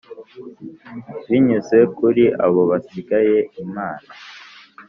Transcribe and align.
binyuze 1.27 1.77
kuri 1.97 2.23
abo 2.45 2.61
basigaye 2.71 3.37
imana 3.63 4.09